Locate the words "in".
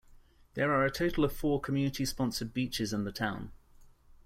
2.91-3.03